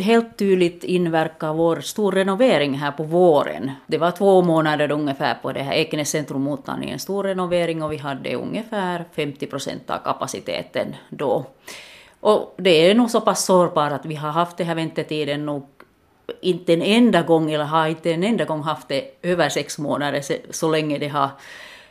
[0.00, 3.70] helt tydligt inverkar vår storrenovering här på våren.
[3.86, 7.92] Det var två månader ungefär på det här Ekenäs centrum mottagning, en stor renovering och
[7.92, 11.46] vi hade ungefär 50 procent av kapaciteten då.
[12.20, 15.66] Och det är nog så pass sårbart att vi har haft den här väntetiden nog
[16.40, 20.22] inte en enda gång, eller har inte en enda gång haft det över sex månader
[20.50, 21.28] så länge det har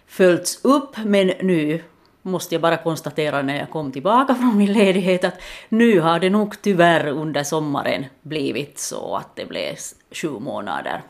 [0.08, 0.98] följts upp.
[0.98, 1.84] Men nu
[2.28, 6.30] måste jag bara konstatera när jag kom tillbaka från min ledighet att nu har det
[6.30, 9.76] nog tyvärr under sommaren blivit så att det blev
[10.12, 11.02] sju månader.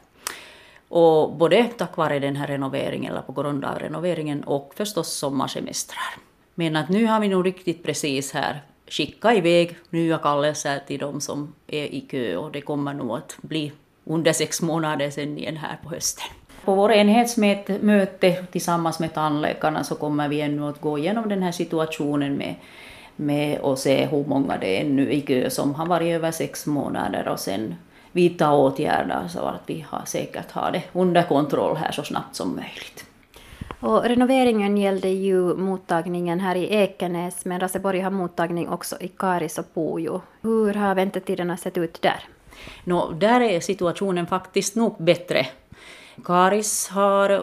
[0.89, 6.15] Och både tack vare den här renoveringen, eller på grund av renoveringen, och förstås sommarsemestrar.
[6.55, 11.21] Men att nu har vi nog riktigt precis här skickat iväg nya kallelser till de
[11.21, 13.71] som är i kö och det kommer nog att bli
[14.03, 16.27] under sex månader sen igen här på hösten.
[16.67, 21.51] På vår enhetsmöte tillsammans med tandläkarna så kommer vi ännu att gå igenom den här
[21.51, 22.55] situationen med,
[23.15, 26.65] med och se hur många det är ännu i kö som har varit över sex
[26.65, 27.75] månader och sen
[28.11, 32.55] vidta åtgärder så att vi har säkert har det under kontroll här så snabbt som
[32.55, 33.05] möjligt.
[33.79, 39.57] Och renoveringen gällde ju mottagningen här i Ekenäs, men Raseborg har mottagning också i Karis
[39.57, 40.21] och Pujo.
[40.41, 42.19] Hur har väntetiderna sett ut där?
[42.83, 45.47] No, där är situationen faktiskt nog bättre
[46.23, 47.41] Karis har eh,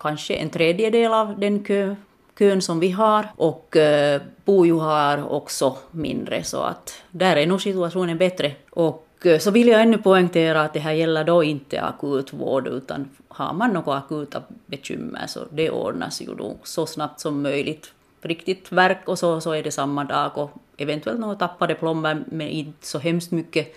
[0.00, 1.96] kanske en tredjedel av den kö,
[2.38, 7.62] kön som vi har och eh, Pujo har också mindre så att där är nog
[7.62, 8.52] situationen bättre.
[8.70, 12.66] Och eh, så vill jag ännu poängtera att det här gäller då inte akutvård.
[12.66, 17.92] utan har man några akuta bekymmer så det ordnas ju då så snabbt som möjligt.
[18.22, 22.48] Riktigt verk och så, så är det samma dag och eventuellt några tappade plomber men
[22.48, 23.74] inte så hemskt mycket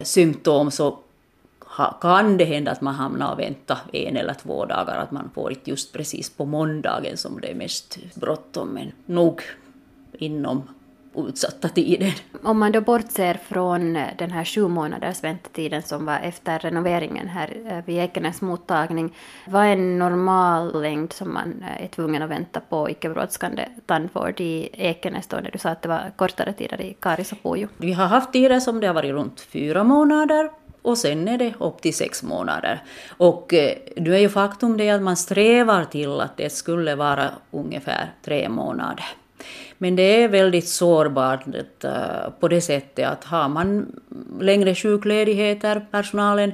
[0.00, 0.98] symptom så
[2.00, 5.50] kan det hända att man hamnar och väntar en eller två dagar, att man får
[5.50, 9.42] inte just precis på måndagen som det är mest bråttom, men nog
[10.12, 10.62] inom
[11.14, 12.12] utsatta tiden.
[12.42, 17.56] Om man då bortser från den här sju månaders väntetiden som var efter renoveringen här
[17.66, 22.60] eh, vid Ekenäs mottagning, vad är en normal längd som man är tvungen att vänta
[22.60, 26.96] på icke-brådskande tandvård i Ekenäs då när du sa att det var kortare tider i
[27.00, 27.68] Karis och Pujo?
[27.76, 30.50] Vi har haft tider som det har varit runt fyra månader
[30.82, 32.82] och sen är det upp till sex månader.
[33.18, 37.30] Och eh, nu är ju faktum det att man strävar till att det skulle vara
[37.50, 39.04] ungefär tre månader.
[39.78, 41.46] Men det är väldigt sårbart
[41.84, 44.00] eh, på det sättet att har man
[44.40, 46.52] längre sjukledigheter, personalen,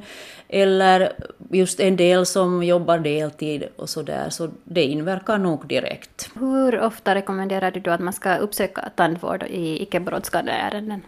[0.48, 1.12] eller
[1.50, 6.31] just en del som jobbar deltid och så där, så det inverkar nog direkt.
[6.34, 11.03] Hur ofta rekommenderar du då att man ska uppsöka tandvård i icke-brådskande ärenden?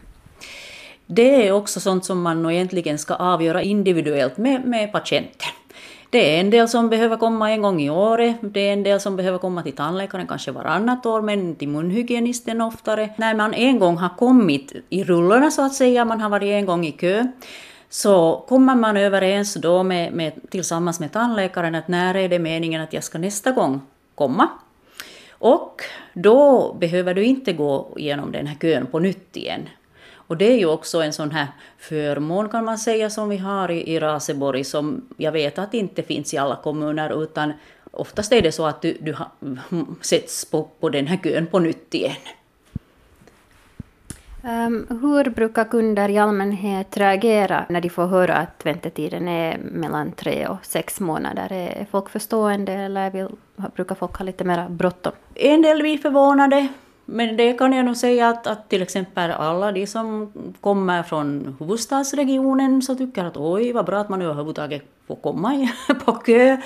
[1.10, 5.48] Det är också sånt som man egentligen ska avgöra individuellt med, med patienten.
[6.10, 9.00] Det är en del som behöver komma en gång i året, det är en del
[9.00, 13.10] som behöver komma till tandläkaren kanske varannat år, men till munhygienisten oftare.
[13.16, 16.66] När man en gång har kommit i rullorna så att säga, man har varit en
[16.66, 17.26] gång i kö,
[17.88, 22.82] så kommer man överens då med, med, tillsammans med tandläkaren att när är det meningen
[22.82, 23.80] att jag ska nästa gång
[24.14, 24.48] komma.
[25.30, 25.82] Och
[26.14, 29.68] då behöver du inte gå igenom den här kön på nytt igen,
[30.28, 31.46] och det är ju också en sån här
[31.78, 36.02] förmån kan man säga som vi har i, i Raseborg som jag vet att inte
[36.02, 37.52] finns i alla kommuner utan
[37.90, 39.30] oftast är det så att du, du ha,
[40.00, 42.16] sätts på, på den här kön på nytt igen.
[44.42, 50.12] Um, hur brukar kunder i allmänhet reagera när de får höra att väntetiden är mellan
[50.12, 51.52] tre och sex månader?
[51.52, 53.28] Är folk förstående eller vill,
[53.74, 55.12] brukar folk ha lite mer bråttom?
[55.34, 56.68] En del blir förvånade,
[57.10, 61.56] men det kan jag nog säga att, att till exempel alla de som kommer från
[61.58, 65.68] huvudstadsregionen så tycker att oj vad bra att man överhuvudtaget får komma
[66.04, 66.56] på kö.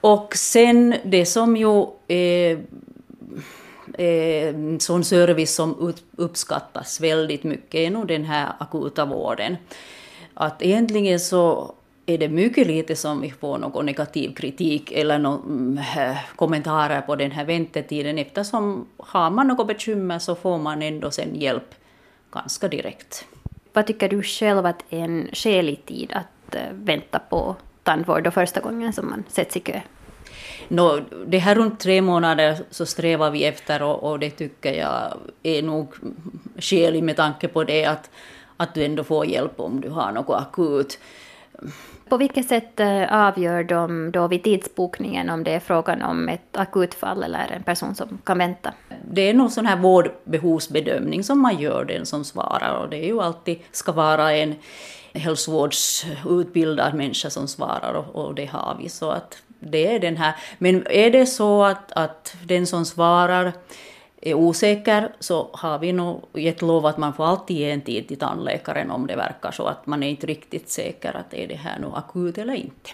[0.00, 2.62] Och sen det som ju är,
[3.98, 9.56] är sån service som uppskattas väldigt mycket är nog den här akuta vården.
[10.34, 11.74] Att egentligen så
[12.06, 17.16] är det mycket lite som vi får någon negativ kritik eller någon, äh, kommentarer på
[17.16, 21.74] den här väntetiden eftersom har man något bekymmer så får man ändå sen hjälp
[22.32, 23.24] ganska direkt.
[23.72, 28.34] Vad tycker du själv att är en skälig tid att äh, vänta på tandvård och
[28.34, 29.80] första gången som man sätts i kö?
[30.68, 35.18] No, det här runt tre månader så strävar vi efter och, och det tycker jag
[35.42, 35.94] är nog
[36.58, 38.10] skäligt med tanke på det att,
[38.56, 40.98] att du ändå får hjälp om du har något akut.
[42.08, 46.56] På vilket sätt eh, avgör de då vid tidsbokningen om det är frågan om ett
[46.56, 48.72] akutfall eller en person som kan vänta?
[49.10, 53.06] Det är någon sån här vårdbehovsbedömning som man gör, den som svarar, och det är
[53.06, 54.54] ju alltid ska vara en
[55.14, 58.88] hälsovårdsutbildad människa som svarar och, och det har vi.
[58.88, 60.34] Så att det är den här.
[60.58, 63.52] Men är det så att, att den som svarar
[64.22, 68.08] är osäker så har vi nog gett lov att man får alltid ge en tid
[68.08, 71.54] till tandläkaren om det verkar så att man är inte riktigt säker att är det
[71.54, 72.90] här nu akut eller inte.